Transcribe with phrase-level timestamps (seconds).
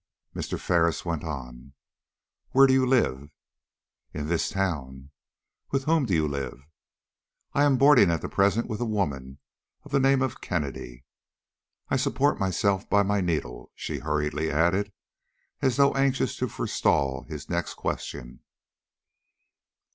[0.35, 0.59] Mr.
[0.59, 1.73] Ferris went on.
[2.53, 3.29] "Where do you live?"
[4.15, 5.11] "In this town?"
[5.69, 6.59] "With whom do you live?"
[7.53, 9.37] "I am boarding at present with a woman
[9.83, 11.05] of the name of Kennedy.
[11.89, 14.91] I support myself by my needle," she hurriedly added,
[15.61, 18.39] as though anxious to forestall his next question.